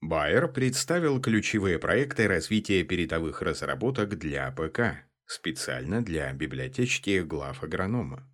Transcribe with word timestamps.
Байер 0.00 0.48
представил 0.48 1.20
ключевые 1.20 1.78
проекты 1.78 2.26
развития 2.26 2.82
передовых 2.84 3.42
разработок 3.42 4.16
для 4.16 4.50
ПК, 4.50 5.04
специально 5.26 6.02
для 6.02 6.32
библиотечки 6.32 7.20
глав 7.20 7.62
агронома. 7.62 8.26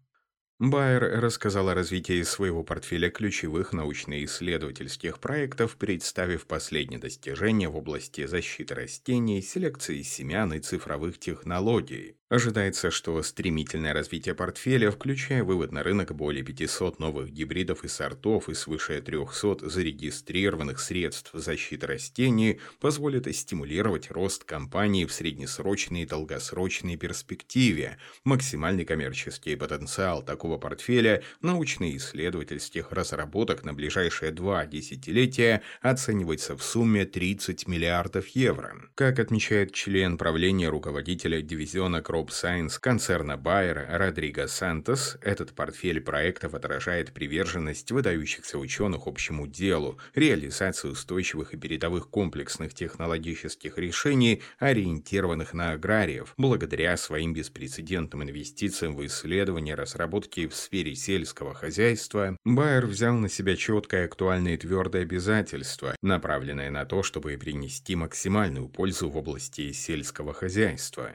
Байер 0.61 1.21
рассказал 1.21 1.69
о 1.69 1.75
развитии 1.75 2.23
своего 2.23 2.63
портфеля 2.63 3.11
ключевых 3.11 3.73
научно-исследовательских 3.73 5.19
проектов, 5.19 5.77
представив 5.77 6.47
последние 6.47 7.01
достижения 7.01 7.69
в 7.69 7.77
области 7.77 8.27
защиты 8.27 8.75
растений, 8.75 9.43
селекции 9.43 10.03
семян 10.03 10.55
и 10.55 10.61
цифровых 10.61 11.19
технологий. 11.19 12.17
Ожидается, 12.29 12.91
что 12.91 13.23
стремительное 13.23 13.95
развитие 13.95 14.35
портфеля, 14.35 14.91
включая 14.91 15.45
вывод 15.45 15.71
на 15.71 15.85
рынок 15.85 16.13
более 16.13 16.43
500 16.43 16.99
новых 16.99 17.31
гибридов 17.31 17.85
и 17.85 17.89
сортов 17.89 18.49
и 18.49 18.55
свыше 18.55 19.01
300 19.01 19.69
зарегистрированных 19.69 20.81
средств 20.81 21.31
защиты 21.35 21.87
растений, 21.87 22.59
позволит 22.81 23.33
стимулировать 23.33 24.11
рост 24.11 24.43
компании 24.43 25.05
в 25.05 25.13
среднесрочной 25.13 26.03
и 26.03 26.07
долгосрочной 26.07 26.97
перспективе. 26.97 27.97
Максимальный 28.25 28.85
коммерческий 28.85 29.55
потенциал 29.55 30.25
такого 30.25 30.59
портфеля 30.59 31.23
научно-исследовательских 31.43 32.91
разработок 32.91 33.63
на 33.63 33.73
ближайшие 33.73 34.33
два 34.33 34.67
десятилетия 34.67 35.63
оценивается 35.81 36.57
в 36.57 36.65
сумме 36.65 37.05
30 37.05 37.69
миллиардов 37.69 38.27
евро. 38.31 38.75
Как 38.97 39.21
отмечает 39.21 39.73
член 39.73 40.19
правления 40.19 40.71
руководителя 40.71 41.41
дивизиона 41.41 42.03
Crop 42.17 42.29
Science 42.29 42.79
концерна 42.81 43.33
Bayer 43.33 43.95
Родриго 43.95 44.47
Сантос, 44.47 45.19
этот 45.21 45.53
портфель 45.53 46.01
проектов 46.01 46.55
отражает 46.55 47.13
приверженность 47.13 47.93
выдающихся 47.93 48.59
ученых 48.59 49.07
общему 49.07 49.47
делу, 49.47 49.99
реализацию 50.15 50.95
устойчивых 50.95 51.53
и 51.53 51.59
передовых 51.59 52.09
комплексных 52.09 52.73
технологических 52.73 53.77
решений, 53.77 54.43
ориентированных 54.59 55.53
на 55.53 55.73
аграриев, 55.73 56.33
благодаря 56.39 56.97
своим 56.97 57.35
беспрецедентным 57.35 58.23
инвестициям 58.23 58.97
в 58.97 59.05
исследования 59.05 59.75
разработки 59.75 60.47
в 60.47 60.55
сфере 60.55 60.95
сельского 60.95 61.53
хозяйства, 61.53 62.39
Bayer 62.47 62.87
взял 62.87 63.15
на 63.15 63.29
себя 63.29 63.57
четкое, 63.57 64.07
актуальное 64.07 64.55
и 64.55 64.57
твердое 64.57 65.03
обязательство, 65.03 65.95
направленное 66.01 66.71
на 66.71 66.87
то, 66.87 67.03
чтобы 67.03 67.37
принести 67.37 67.95
максимальную 67.95 68.71
пользу 68.71 69.11
в 69.11 69.19
области 69.19 69.71
сельского 69.73 70.33
хозяйства. 70.33 71.13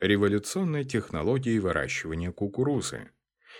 Революционной 0.00 0.84
технологии 0.84 1.58
выращивания 1.58 2.30
кукурузы. 2.30 3.10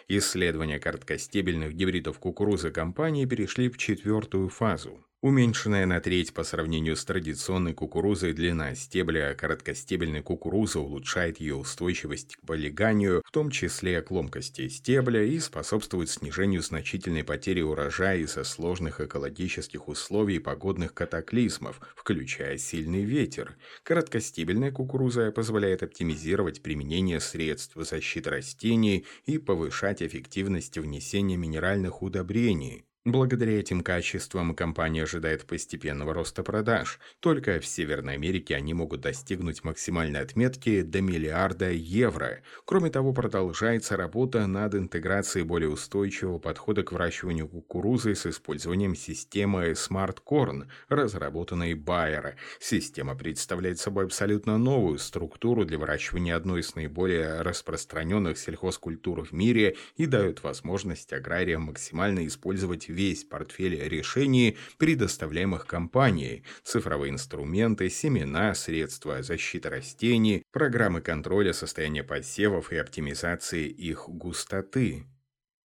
Исследования 0.06 0.78
короткостебельных 0.78 1.74
гибридов 1.74 2.20
кукурузы 2.20 2.70
компании 2.70 3.26
перешли 3.26 3.68
в 3.68 3.76
четвертую 3.76 4.48
фазу. 4.48 5.04
Уменьшенная 5.20 5.84
на 5.84 6.00
треть 6.00 6.32
по 6.32 6.44
сравнению 6.44 6.94
с 6.94 7.04
традиционной 7.04 7.74
кукурузой 7.74 8.34
длина 8.34 8.76
стебля 8.76 9.34
короткостебельной 9.34 10.22
кукурузы 10.22 10.78
улучшает 10.78 11.40
ее 11.40 11.56
устойчивость 11.56 12.36
к 12.36 12.46
полиганию, 12.46 13.24
в 13.26 13.32
том 13.32 13.50
числе 13.50 14.00
к 14.00 14.12
ломкости 14.12 14.68
стебля, 14.68 15.24
и 15.24 15.40
способствует 15.40 16.08
снижению 16.08 16.62
значительной 16.62 17.24
потери 17.24 17.62
урожая 17.62 18.18
из-за 18.18 18.44
сложных 18.44 19.00
экологических 19.00 19.88
условий 19.88 20.36
и 20.36 20.38
погодных 20.38 20.94
катаклизмов, 20.94 21.80
включая 21.96 22.56
сильный 22.56 23.02
ветер. 23.02 23.56
Короткостебельная 23.82 24.70
кукуруза 24.70 25.32
позволяет 25.32 25.82
оптимизировать 25.82 26.62
применение 26.62 27.18
средств 27.18 27.74
защиты 27.74 28.30
растений 28.30 29.04
и 29.26 29.38
повышать 29.38 30.00
эффективность 30.00 30.78
внесения 30.78 31.36
минеральных 31.36 32.02
удобрений. 32.02 32.84
Благодаря 33.10 33.58
этим 33.58 33.80
качествам 33.80 34.54
компания 34.54 35.04
ожидает 35.04 35.46
постепенного 35.46 36.12
роста 36.12 36.42
продаж. 36.42 37.00
Только 37.20 37.58
в 37.58 37.64
Северной 37.64 38.16
Америке 38.16 38.54
они 38.54 38.74
могут 38.74 39.00
достигнуть 39.00 39.64
максимальной 39.64 40.20
отметки 40.20 40.82
до 40.82 41.00
миллиарда 41.00 41.70
евро. 41.70 42.42
Кроме 42.66 42.90
того, 42.90 43.14
продолжается 43.14 43.96
работа 43.96 44.46
над 44.46 44.74
интеграцией 44.74 45.46
более 45.46 45.70
устойчивого 45.70 46.38
подхода 46.38 46.82
к 46.82 46.92
выращиванию 46.92 47.48
кукурузы 47.48 48.14
с 48.14 48.26
использованием 48.26 48.94
системы 48.94 49.70
Smart 49.70 50.18
Corn, 50.22 50.66
разработанной 50.90 51.72
Bayer. 51.72 52.34
Система 52.60 53.16
представляет 53.16 53.78
собой 53.78 54.04
абсолютно 54.04 54.58
новую 54.58 54.98
структуру 54.98 55.64
для 55.64 55.78
выращивания 55.78 56.36
одной 56.36 56.60
из 56.60 56.74
наиболее 56.74 57.40
распространенных 57.40 58.36
сельхозкультур 58.36 59.24
в 59.24 59.32
мире 59.32 59.76
и 59.96 60.04
дает 60.04 60.42
возможность 60.42 61.14
аграриям 61.14 61.62
максимально 61.62 62.26
использовать 62.26 62.90
весь 62.98 63.22
портфель 63.22 63.88
решений, 63.88 64.58
предоставляемых 64.76 65.66
компанией, 65.66 66.42
цифровые 66.64 67.12
инструменты, 67.12 67.88
семена, 67.90 68.54
средства 68.56 69.22
защиты 69.22 69.68
растений, 69.70 70.42
программы 70.50 71.00
контроля 71.00 71.52
состояния 71.52 72.02
посевов 72.02 72.72
и 72.72 72.76
оптимизации 72.76 73.68
их 73.68 74.08
густоты, 74.08 75.04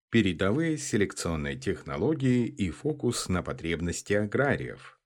передовые 0.10 0.80
селекционные 0.80 1.56
технологии 1.56 2.48
и 2.48 2.72
фокус 2.72 3.30
на 3.30 3.44
потребности 3.44 4.14
аграриев– 4.14 4.96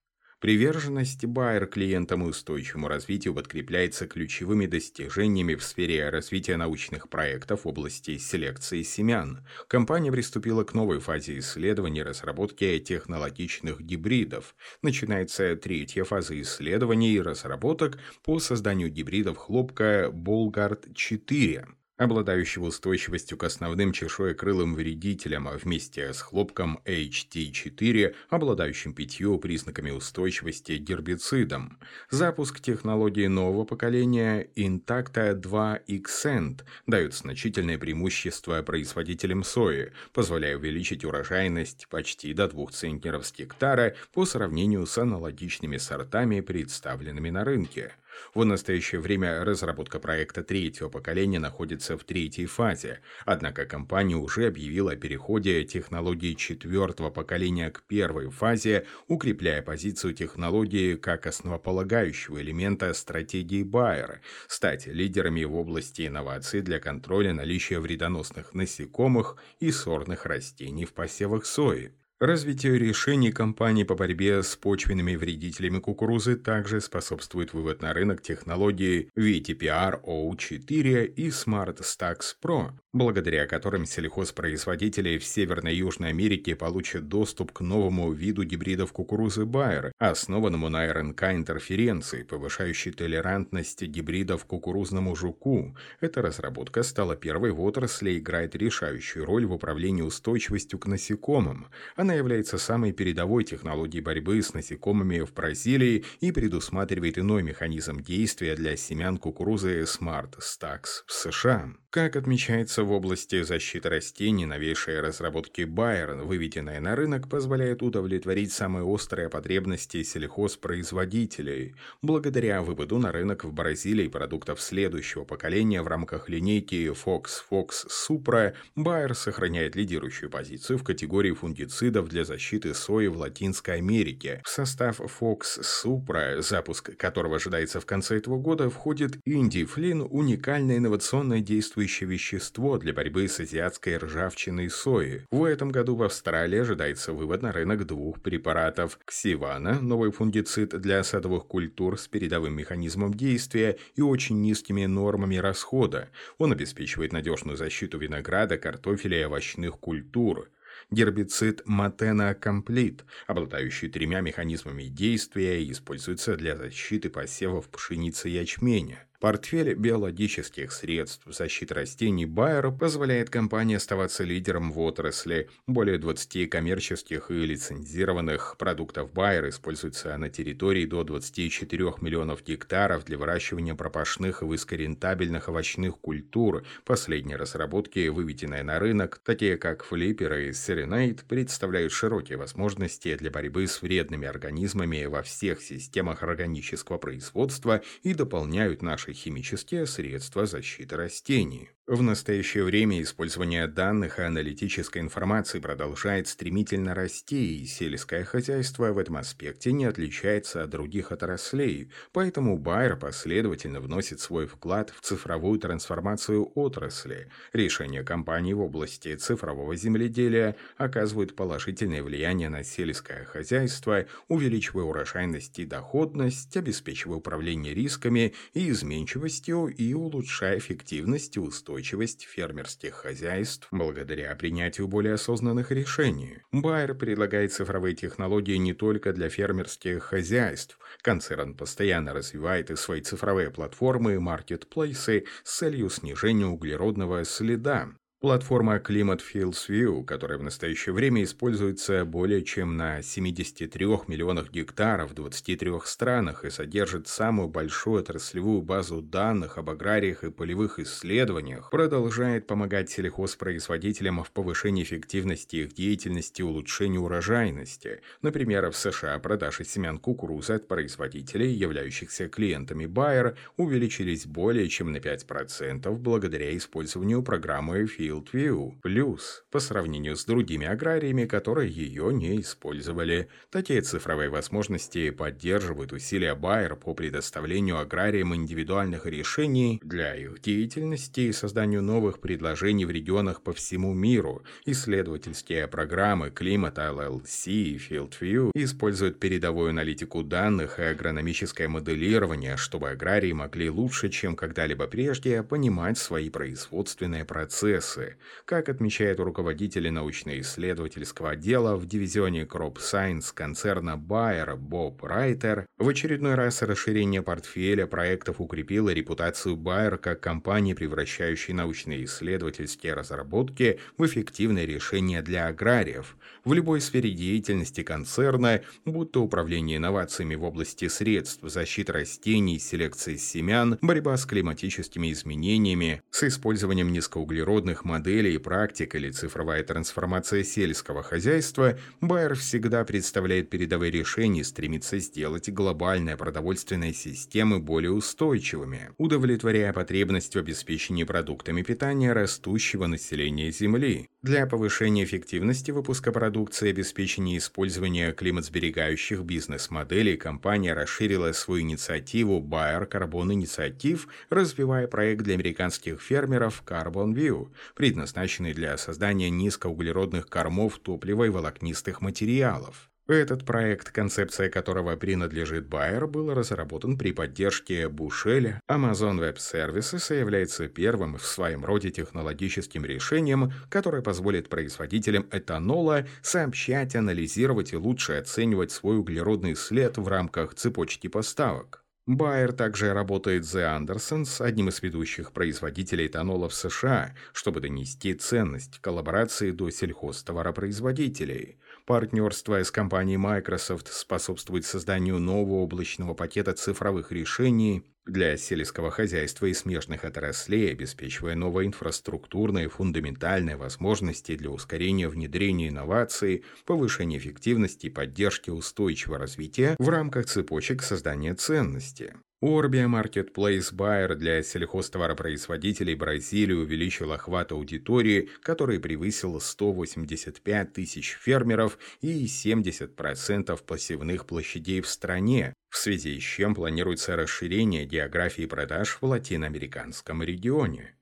Приверженность 0.44 1.26
Байер 1.26 1.68
клиентам 1.68 2.26
и 2.26 2.28
устойчивому 2.28 2.90
развитию 2.90 3.34
подкрепляется 3.34 4.08
ключевыми 4.08 4.66
достижениями 4.66 5.56
в 5.56 5.64
сфере 5.64 6.10
развития 6.10 6.58
научных 6.58 7.08
проектов 7.08 7.64
в 7.64 7.70
области 7.70 8.18
селекции 8.18 8.82
семян. 8.82 9.48
Компания 9.70 10.12
приступила 10.12 10.66
к 10.66 10.74
новой 10.74 11.00
фазе 11.00 11.40
исследований 11.40 12.02
и 12.02 12.04
разработки 12.04 12.78
технологичных 12.80 13.80
гибридов. 13.80 14.54
Начинается 14.82 15.56
третья 15.56 16.04
фаза 16.04 16.38
исследований 16.42 17.14
и 17.14 17.22
разработок 17.22 17.98
по 18.22 18.40
созданию 18.40 18.90
гибридов 18.90 19.38
хлопка 19.38 20.10
Болгард-4 20.12 21.68
обладающего 21.98 22.66
устойчивостью 22.66 23.38
к 23.38 23.44
основным 23.44 23.92
чешуекрылым 23.92 24.76
вредителям, 24.76 25.48
а 25.48 25.58
вместе 25.58 26.12
с 26.14 26.22
хлопком 26.22 26.80
HT4, 26.86 28.16
обладающим 28.30 28.94
пятью 28.94 29.38
признаками 29.38 29.92
устойчивости 29.92 30.78
к 30.78 30.82
гербицидам. 30.82 31.78
Запуск 32.10 32.60
технологии 32.60 33.28
нового 33.28 33.64
поколения 33.64 34.48
Intacta 34.56 35.34
2 35.34 35.80
Xcent 35.88 36.62
дает 36.88 37.14
значительное 37.14 37.78
преимущество 37.78 38.62
производителям 38.62 39.44
сои, 39.44 39.92
позволяя 40.14 40.58
увеличить 40.58 41.06
урожайность 41.06 41.88
почти 41.90 42.34
до 42.34 42.48
2 42.48 42.68
центнеров 42.72 43.26
с 43.26 43.34
гектара 43.34 43.96
по 44.14 44.26
сравнению 44.26 44.86
с 44.86 44.98
аналогичными 44.98 45.78
сортами, 45.78 46.42
представленными 46.42 47.30
на 47.30 47.44
рынке. 47.44 47.94
В 48.34 48.44
настоящее 48.44 49.02
время 49.02 49.44
разработка 49.44 50.00
проекта 50.00 50.44
третьего 50.44 50.90
поколения 50.90 51.40
находится 51.40 51.98
в 51.98 52.04
третьей 52.04 52.46
фазе, 52.46 53.00
однако 53.26 53.66
компания 53.66 54.16
уже 54.16 54.48
объявила 54.48 54.94
о 54.94 54.96
переходе 54.96 55.64
технологии 55.64 56.34
четвертого 56.34 57.10
поколения 57.10 57.70
к 57.72 57.84
первой 57.84 58.30
фазе, 58.30 58.86
укрепляя 59.08 59.62
позицию 59.62 60.14
технологии 60.14 60.96
как 60.96 61.28
основополагающего 61.28 62.42
элемента 62.42 62.94
стратегии 62.94 63.64
Байера, 63.64 64.22
стать 64.48 64.88
лидерами 64.88 65.44
в 65.44 65.56
области 65.56 66.08
инноваций 66.08 66.62
для 66.62 66.80
контроля 66.80 67.34
наличия 67.34 67.80
вредоносных 67.80 68.54
насекомых 68.54 69.38
и 69.60 69.72
сорных 69.72 70.26
растений 70.26 70.86
в 70.86 70.94
посевах 70.94 71.46
сои. 71.46 71.92
Развитию 72.24 72.80
решений 72.80 73.34
компании 73.34 73.84
по 73.84 73.96
борьбе 73.96 74.44
с 74.44 74.56
почвенными 74.56 75.18
вредителями 75.18 75.80
кукурузы 75.80 76.38
также 76.38 76.80
способствует 76.80 77.52
вывод 77.52 77.82
на 77.82 77.92
рынок 77.92 78.22
технологии 78.22 79.10
VTPR 79.18 80.02
O4 80.02 81.04
и 81.04 81.28
Smart 81.28 81.80
Stacks 81.82 82.34
Pro, 82.42 82.70
благодаря 82.94 83.46
которым 83.46 83.86
сельхозпроизводители 83.86 85.18
в 85.18 85.26
Северной 85.26 85.74
и 85.74 85.80
Южной 85.80 86.12
Америке 86.12 86.56
получат 86.56 87.10
доступ 87.10 87.52
к 87.52 87.60
новому 87.60 88.14
виду 88.14 88.46
гибридов 88.46 88.94
кукурузы 88.94 89.42
Bayer, 89.42 89.92
основанному 90.00 90.70
на 90.70 90.88
РНК-интерференции, 90.94 92.24
повышающей 92.24 92.94
толерантность 92.94 93.82
гибридов 93.82 94.46
кукурузному 94.46 95.14
жуку. 95.18 95.76
Эта 96.00 96.22
разработка 96.22 96.84
стала 96.84 97.18
первой 97.18 97.52
в 97.52 97.60
отрасли 97.60 98.12
и 98.12 98.20
играет 98.20 98.56
решающую 98.56 99.26
роль 99.26 99.46
в 99.46 99.52
управлении 99.52 100.04
устойчивостью 100.04 100.80
к 100.80 100.86
насекомым. 100.86 101.68
Она 101.98 102.13
она 102.14 102.20
является 102.20 102.60
самой 102.60 102.92
передовой 102.92 103.44
технологией 103.44 104.04
борьбы 104.04 104.40
с 104.40 104.54
насекомыми 104.54 105.22
в 105.22 105.34
Бразилии 105.34 106.06
и 106.20 106.32
предусматривает 106.32 107.18
иной 107.18 107.42
механизм 107.42 108.02
действия 108.02 108.56
для 108.56 108.78
семян 108.78 109.18
кукурузы 109.18 109.82
Smart 109.82 110.38
Stacks 110.38 111.04
в 111.08 111.12
США. 111.12 111.74
Как 111.94 112.16
отмечается 112.16 112.84
в 112.84 112.92
области 112.92 113.44
защиты 113.44 113.88
растений, 113.88 114.48
новейшие 114.48 115.00
разработки 115.00 115.62
Bayer, 115.62 116.24
выведенные 116.24 116.80
на 116.80 116.96
рынок, 116.96 117.30
позволяют 117.30 117.84
удовлетворить 117.84 118.52
самые 118.52 118.84
острые 118.84 119.30
потребности 119.30 120.02
сельхозпроизводителей. 120.02 121.76
Благодаря 122.02 122.64
выводу 122.64 122.98
на 122.98 123.12
рынок 123.12 123.44
в 123.44 123.54
Бразилии 123.54 124.08
продуктов 124.08 124.60
следующего 124.60 125.24
поколения 125.24 125.84
в 125.84 125.88
рамках 125.88 126.30
линейки 126.30 126.92
Fox 126.94 127.26
Fox 127.52 127.86
Supra, 127.88 128.56
Bayer 128.76 129.14
сохраняет 129.14 129.76
лидирующую 129.76 130.32
позицию 130.32 130.80
в 130.80 130.84
категории 130.84 131.34
фунгицидов 131.34 132.10
для 132.10 132.26
защиты 132.26 132.74
сои 132.74 133.06
в 133.06 133.18
Латинской 133.18 133.76
Америке. 133.76 134.42
В 134.44 134.50
состав 134.50 135.00
Fox 135.00 135.62
Supra, 135.62 136.42
запуск 136.42 136.98
которого 136.98 137.36
ожидается 137.36 137.80
в 137.80 137.86
конце 137.86 138.18
этого 138.18 138.40
года, 138.40 138.72
входит 138.72 139.20
Индифлин, 139.26 140.08
уникальное 140.10 140.78
инновационное 140.78 141.42
действие 141.42 141.83
действующее 141.84 142.10
вещество 142.10 142.78
для 142.78 142.94
борьбы 142.94 143.28
с 143.28 143.40
азиатской 143.40 143.98
ржавчиной 143.98 144.70
сои. 144.70 145.26
В 145.32 145.44
этом 145.44 145.70
году 145.70 145.96
в 145.96 146.04
Австралии 146.04 146.60
ожидается 146.60 147.12
вывод 147.12 147.42
на 147.42 147.52
рынок 147.52 147.86
двух 147.86 148.22
препаратов– 148.22 149.00
Ксивана, 149.06 149.82
новый 149.82 150.12
фунгицид 150.12 150.70
для 150.80 151.04
садовых 151.04 151.46
культур 151.46 152.00
с 152.00 152.08
передовым 152.08 152.54
механизмом 152.56 153.14
действия 153.14 153.78
и 153.96 154.02
очень 154.02 154.42
низкими 154.42 154.86
нормами 154.86 155.36
расхода. 155.36 156.10
Он 156.38 156.54
обеспечивает 156.54 157.12
надежную 157.12 157.58
защиту 157.58 157.98
винограда, 157.98 158.58
картофеля 158.58 159.22
и 159.22 159.26
овощных 159.26 159.78
культур 159.78 160.50
гербицид 160.92 161.62
Матена 161.66 162.34
Комплит, 162.34 163.04
обладающий 163.28 163.90
тремя 163.90 164.22
механизмами 164.22 164.84
действия 164.84 165.62
и 165.62 165.72
используется 165.72 166.36
для 166.36 166.56
защиты 166.56 167.10
посевов 167.10 167.70
пшеницы 167.70 168.30
и 168.30 168.34
ячменя. 168.34 169.06
Портфель 169.24 169.74
биологических 169.76 170.70
средств 170.74 171.24
защиты 171.28 171.74
растений 171.74 172.26
Байер 172.26 172.72
позволяет 172.72 173.30
компании 173.30 173.78
оставаться 173.78 174.26
лидером 174.26 174.74
в 174.74 174.80
отрасли. 174.82 175.50
Более 175.66 175.98
20 175.98 176.50
коммерческих 176.50 177.32
и 177.32 177.46
лицензированных 177.46 178.58
продуктов 178.60 179.14
Байер 179.14 179.48
используются 179.48 180.18
на 180.18 180.30
территории 180.30 180.86
до 180.86 181.06
24 181.06 181.94
миллионов 182.02 182.44
гектаров 182.44 183.06
для 183.06 183.18
выращивания 183.18 183.76
пропашных 183.76 184.42
и 184.42 184.46
высокорентабельных 184.46 185.48
овощных 185.48 186.00
культур. 186.00 186.66
Последние 186.84 187.38
разработки, 187.38 188.10
выведенные 188.10 188.64
на 188.64 188.78
рынок, 188.78 189.22
такие 189.24 189.56
как 189.56 189.86
Флиппер 189.86 190.34
и 190.34 190.50
Serenade, 190.50 191.22
представляют 191.26 191.94
широкие 191.94 192.38
возможности 192.38 193.16
для 193.16 193.32
борьбы 193.32 193.68
с 193.68 193.82
вредными 193.82 194.28
организмами 194.28 195.06
во 195.06 195.22
всех 195.22 195.62
системах 195.62 196.24
органического 196.24 196.98
производства 196.98 197.82
и 198.02 198.14
дополняют 198.14 198.82
наши 198.82 199.13
химические 199.14 199.86
средства 199.86 200.46
защиты 200.46 200.96
растений. 200.96 201.70
В 201.86 202.02
настоящее 202.02 202.64
время 202.64 203.02
использование 203.02 203.68
данных 203.68 204.18
и 204.18 204.22
аналитической 204.22 205.00
информации 205.00 205.60
продолжает 205.60 206.30
стремительно 206.30 206.96
расти, 206.96 207.62
и 207.62 207.66
сельское 207.66 208.24
хозяйство 208.24 208.94
в 208.94 208.98
этом 208.98 209.18
аспекте 209.18 209.74
не 209.74 209.84
отличается 209.84 210.64
от 210.64 210.70
других 210.70 211.12
отраслей, 211.12 211.92
поэтому 212.14 212.58
Байер 212.58 212.96
последовательно 212.96 213.82
вносит 213.82 214.22
свой 214.22 214.48
вклад 214.48 214.92
в 214.92 215.02
цифровую 215.02 215.60
трансформацию 215.60 216.54
отрасли. 216.56 217.30
Решения 217.52 218.04
компаний 218.04 218.54
в 218.54 218.62
области 218.62 219.14
цифрового 219.18 219.76
земледелия 219.76 220.56
оказывают 220.78 221.36
положительное 221.36 222.02
влияние 222.02 222.48
на 222.48 222.64
сельское 222.64 223.26
хозяйство, 223.26 224.06
увеличивая 224.30 224.86
урожайность 224.86 225.60
и 225.60 225.66
доходность, 225.66 226.56
обеспечивая 226.56 227.18
управление 227.18 227.74
рисками 227.74 228.36
и 228.54 228.70
изменчивостью 228.70 229.68
и 229.68 229.94
улучшая 229.94 230.60
эффективность 230.60 231.36
и 231.36 231.42
устойчивость 231.42 231.73
устойчивость 231.74 232.22
фермерских 232.24 232.94
хозяйств 232.94 233.68
благодаря 233.72 234.36
принятию 234.36 234.88
более 234.88 235.16
осознанных 235.16 235.72
решений. 235.72 236.38
Байер 236.52 236.94
предлагает 236.94 237.52
цифровые 237.52 237.96
технологии 237.96 238.58
не 238.58 238.74
только 238.74 239.12
для 239.12 239.28
фермерских 239.28 240.04
хозяйств. 240.04 240.78
Концерн 241.02 241.56
постоянно 241.56 242.14
развивает 242.14 242.70
и 242.70 242.76
свои 242.76 243.02
цифровые 243.02 243.50
платформы 243.50 244.14
и 244.14 244.20
маркетплейсы 244.20 245.26
с 245.44 245.58
целью 245.58 245.90
снижения 245.90 246.46
углеродного 246.46 247.26
следа. 247.26 247.90
Платформа 248.24 248.78
Climate 248.78 249.20
Fields 249.20 249.68
View, 249.68 250.06
которая 250.06 250.38
в 250.38 250.44
настоящее 250.44 250.94
время 250.94 251.26
используется 251.26 252.06
более 252.06 252.42
чем 252.42 252.78
на 252.78 253.02
73 253.02 253.86
миллионах 254.08 254.50
гектаров 254.50 255.12
в 255.12 255.14
23 255.14 255.72
странах 255.84 256.46
и 256.46 256.50
содержит 256.50 257.10
самую 257.10 257.50
большую 257.50 258.00
отраслевую 258.00 258.62
базу 258.62 259.02
данных 259.02 259.58
об 259.58 259.70
аграриях 259.70 260.24
и 260.24 260.32
полевых 260.32 260.80
исследованиях, 260.80 261.70
продолжает 261.70 262.48
помогать 262.48 262.90
сельхозпроизводителям 262.92 264.24
в 264.24 264.32
повышении 264.32 264.84
эффективности 264.84 265.58
их 265.58 265.74
деятельности 265.74 266.40
и 266.40 266.46
улучшении 266.46 267.00
урожайности. 267.00 268.00
Например, 268.22 268.72
в 268.72 268.78
США 268.78 269.20
продажи 269.20 269.66
семян 269.66 269.98
кукурузы 269.98 270.54
от 270.54 270.70
производителей, 270.70 271.52
являющихся 271.52 272.30
клиентами 272.30 272.86
Bayer, 272.86 273.36
увеличились 273.58 274.26
более 274.26 274.70
чем 274.70 274.94
на 274.94 275.00
5% 275.00 275.92
благодаря 275.98 276.56
использованию 276.56 277.22
программы 277.22 277.84
Field 277.84 278.13
Fieldview 278.14 278.74
плюс 278.82 279.44
по 279.52 279.60
сравнению 279.60 280.16
с 280.16 280.26
другими 280.26 280.66
аграриями, 280.66 281.26
которые 281.26 281.72
ее 281.72 282.14
не 282.14 282.40
использовали. 282.40 283.28
Такие 283.50 283.82
цифровые 283.82 284.30
возможности 284.30 285.10
поддерживают 285.10 285.94
усилия 285.94 286.36
Байер 286.36 286.76
по 286.76 286.94
предоставлению 286.94 287.80
аграриям 287.80 288.36
индивидуальных 288.36 289.06
решений 289.06 289.80
для 289.84 290.16
их 290.16 290.42
деятельности 290.42 291.22
и 291.22 291.32
созданию 291.32 291.82
новых 291.82 292.20
предложений 292.20 292.86
в 292.86 292.92
регионах 292.92 293.42
по 293.42 293.54
всему 293.54 293.94
миру. 293.94 294.44
Исследовательские 294.66 295.68
программы 295.68 296.30
Климат 296.30 296.78
LLC 296.78 297.52
и 297.52 297.78
Fieldview 297.78 298.52
используют 298.56 299.20
передовую 299.20 299.70
аналитику 299.70 300.24
данных 300.24 300.80
и 300.80 300.84
агрономическое 300.84 301.68
моделирование, 301.68 302.58
чтобы 302.58 302.90
аграрии 302.90 303.32
могли 303.32 303.70
лучше, 303.70 304.10
чем 304.10 304.36
когда-либо 304.36 304.88
прежде, 304.88 305.44
понимать 305.44 305.98
свои 305.98 306.30
производственные 306.30 307.26
процессы 307.26 308.03
инновации. 308.04 308.18
Как 308.46 308.70
отмечает 308.70 309.20
руководитель 309.20 309.90
научно-исследовательского 309.90 311.32
отдела 311.32 311.76
в 311.76 311.86
дивизионе 311.86 312.44
Crop 312.44 312.78
Science 312.78 313.34
концерна 313.34 313.92
Bayer 313.92 314.56
Боб 314.56 315.04
Райтер, 315.04 315.66
в 315.78 315.88
очередной 315.88 316.36
раз 316.36 316.62
расширение 316.62 317.22
портфеля 317.22 317.88
проектов 317.88 318.40
укрепило 318.40 318.90
репутацию 318.90 319.56
Bayer 319.56 319.98
как 319.98 320.22
компании, 320.22 320.74
превращающей 320.74 321.54
научные 321.54 322.06
исследовательские 322.06 322.94
разработки 322.94 323.80
в 323.98 324.06
эффективное 324.06 324.66
решение 324.66 325.22
для 325.22 325.48
аграриев. 325.48 326.18
В 326.44 326.54
любой 326.54 326.82
сфере 326.82 327.12
деятельности 327.12 327.84
концерна, 327.84 328.62
будь 328.86 329.12
то 329.12 329.24
управление 329.24 329.78
инновациями 329.78 330.36
в 330.36 330.44
области 330.44 330.90
средств 330.90 331.40
защиты 331.44 331.94
растений, 331.94 332.60
селекции 332.60 333.16
семян, 333.16 333.78
борьба 333.82 334.18
с 334.18 334.26
климатическими 334.26 335.12
изменениями, 335.12 336.02
с 336.12 336.24
использованием 336.24 336.92
низкоуглеродных 336.92 337.83
моделей 337.86 338.36
и 338.36 338.38
практик 338.38 338.96
или 338.96 339.12
цифровая 339.12 339.64
трансформация 339.64 340.44
сельского 340.44 341.04
хозяйства, 341.04 341.78
Байер 342.02 342.36
всегда 342.36 342.84
представляет 342.84 343.50
передовые 343.50 343.92
решения 343.92 344.42
и 344.42 344.44
стремится 344.44 345.00
сделать 345.00 345.50
глобальные 345.50 346.18
продовольственные 346.18 346.94
системы 346.94 347.60
более 347.60 347.92
устойчивыми, 347.92 348.92
удовлетворяя 348.98 349.74
потребность 349.74 350.36
в 350.36 350.40
обеспечении 350.40 351.04
продуктами 351.04 351.62
питания 351.62 352.14
растущего 352.14 352.88
населения 352.88 353.52
Земли. 353.52 354.10
Для 354.24 354.48
повышения 354.48 355.04
эффективности 355.04 355.72
выпуска 355.72 356.14
продукции 356.14 356.68
и 356.68 356.72
обеспечения 356.72 357.38
использования 357.38 358.14
климатсберегающих 358.14 359.20
бизнес-моделей 359.22 360.16
компания 360.16 360.74
расширила 360.74 361.34
свою 361.34 361.64
инициативу 361.64 362.40
Bayer 362.40 362.90
Carbon 362.90 363.36
Initiative, 363.36 364.08
развивая 364.30 364.88
проект 364.88 365.24
для 365.24 365.34
американских 365.34 366.02
фермеров 366.02 366.64
Carbon 366.66 367.14
View, 367.14 367.50
предназначенный 367.76 368.54
для 368.54 368.78
создания 368.78 369.30
низкоуглеродных 369.30 370.28
кормов 370.28 370.80
топлива 370.80 371.26
и 371.26 371.30
волокнистых 371.30 372.02
материалов. 372.02 372.90
Этот 373.06 373.44
проект, 373.44 373.90
концепция 373.92 374.50
которого 374.50 374.96
принадлежит 374.96 375.68
Bayer, 375.68 376.08
был 376.08 376.34
разработан 376.34 376.98
при 376.98 377.12
поддержке 377.12 377.90
Бушеля. 377.90 378.62
Amazon 378.72 379.20
Web 379.20 379.36
Services 379.36 380.18
является 380.18 380.70
первым 380.70 381.18
в 381.18 381.26
своем 381.26 381.66
роде 381.66 381.92
технологическим 381.92 382.86
решением, 382.86 383.52
которое 383.70 384.02
позволит 384.02 384.48
производителям 384.48 385.28
этанола 385.32 386.08
сообщать, 386.22 386.96
анализировать 386.96 387.74
и 387.74 387.78
лучше 387.78 388.14
оценивать 388.14 388.72
свой 388.72 388.98
углеродный 388.98 389.58
след 389.58 389.98
в 389.98 390.08
рамках 390.08 390.56
цепочки 390.56 391.08
поставок. 391.08 391.83
Байер 392.06 392.52
также 392.52 392.94
работает 392.94 393.44
The 393.44 393.80
Andersons, 393.80 394.44
одним 394.44 394.68
из 394.68 394.82
ведущих 394.82 395.32
производителей 395.32 396.08
этанола 396.08 396.50
в 396.50 396.54
США, 396.54 397.16
чтобы 397.32 397.62
донести 397.62 398.14
ценность 398.14 398.80
коллаборации 398.80 399.52
до 399.52 399.70
сельхозтоваропроизводителей. 399.70 401.60
Партнерство 401.86 402.64
с 402.64 402.72
компанией 402.72 403.18
Microsoft 403.18 403.92
способствует 403.92 404.66
созданию 404.66 405.20
нового 405.20 405.64
облачного 405.64 406.14
пакета 406.14 406.54
цифровых 406.54 407.12
решений 407.12 407.84
для 408.06 408.38
сельского 408.38 408.90
хозяйства 408.90 409.48
и 409.48 409.54
смежных 409.54 410.06
отраслей, 410.06 410.72
обеспечивая 410.72 411.36
новые 411.36 411.68
инфраструктурные 411.68 412.70
фундаментальные 412.70 413.58
возможности 413.58 414.38
для 414.38 414.50
ускорения 414.50 415.10
внедрения 415.10 415.68
инноваций, 415.68 416.46
повышения 416.66 417.18
эффективности 417.18 417.88
и 417.88 417.90
поддержки 417.90 418.50
устойчивого 418.50 419.20
развития 419.20 419.76
в 419.78 419.90
рамках 419.90 420.28
цепочек 420.28 420.84
создания 420.84 421.36
ценности. 421.36 422.14
Orbia 422.44 422.90
Marketplace 422.90 423.74
Buyer 423.74 424.16
для 424.16 424.44
сельхозтоваропроизводителей 424.44 425.96
Бразилии 425.96 426.54
увеличил 426.54 427.14
охват 427.14 427.54
аудитории, 427.54 428.30
который 428.42 428.82
превысил 428.82 429.40
185 429.40 430.74
тысяч 430.74 431.14
фермеров 431.14 431.78
и 432.02 432.26
70% 432.26 433.64
пассивных 433.66 434.26
площадей 434.26 434.82
в 434.82 434.90
стране, 434.90 435.54
в 435.70 435.78
связи 435.78 436.20
с 436.20 436.22
чем 436.22 436.54
планируется 436.54 437.16
расширение 437.16 437.86
географии 437.86 438.46
продаж 438.46 438.98
в 439.00 439.06
латиноамериканском 439.06 440.22
регионе. 440.22 440.98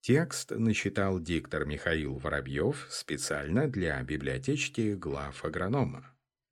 Текст 0.00 0.52
начитал 0.52 1.18
диктор 1.18 1.64
Михаил 1.64 2.18
Воробьев 2.18 2.86
специально 2.88 3.66
для 3.66 4.00
библиотечки 4.04 4.94
глав 4.94 5.44
агронома. 5.44 6.13